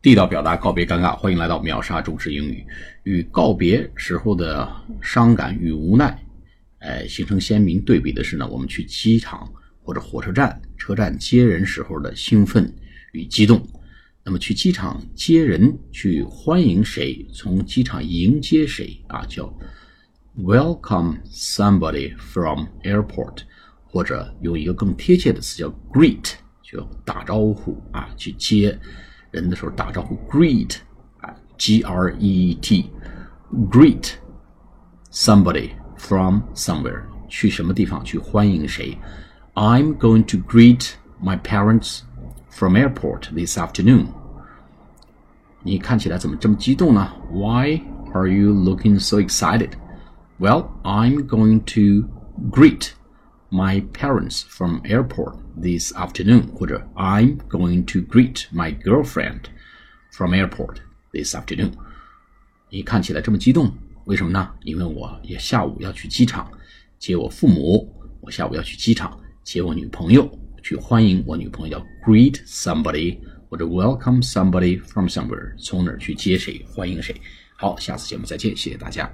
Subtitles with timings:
[0.00, 2.64] 地道表达告别尴尬，欢迎来到秒杀中式英语。
[3.02, 4.70] 与告别时候的
[5.02, 6.24] 伤感与无奈，
[6.78, 12.72] 哎，形成鲜明对比的是呢，我们去机场或者火车站、车站接人时候的兴奋
[13.10, 13.60] 与激动。
[14.24, 19.52] 那么去机场接人，去欢迎谁，从机场迎接谁啊，叫
[20.36, 23.38] welcome somebody from airport，
[23.84, 28.78] 或者用一个更贴切的词叫 greet，就打招呼啊，去接。
[29.31, 30.77] 人的时候打招呼，greet
[31.21, 34.11] 啊，G R E E T，greet
[35.11, 38.97] somebody from somewhere，去什么地方去欢迎谁？
[39.55, 42.01] I'm going to greet my parents
[42.49, 44.07] from airport this afternoon。
[45.63, 47.11] 你看起来怎么这么激动呢？
[47.31, 47.81] Why
[48.13, 49.71] are you looking so excited?
[50.39, 52.09] Well, I'm going to
[52.51, 52.89] greet
[53.50, 59.42] my parents from airport this afternoon，或者 I'm going to greet my girlfriend
[60.12, 60.76] from airport
[61.12, 61.72] this afternoon。
[62.70, 63.72] 你看起来这么激动，
[64.04, 64.50] 为什么呢？
[64.62, 66.50] 因为我也下午要去机场
[66.98, 67.90] 接我父母，
[68.20, 70.30] 我下午要去机场接我女朋友，
[70.62, 73.18] 去欢迎我女朋友，叫 greet somebody
[73.48, 77.14] 或者 welcome somebody from somewhere，从哪儿去接谁，欢迎谁。
[77.56, 79.10] 好，下次节目再见，谢谢大家。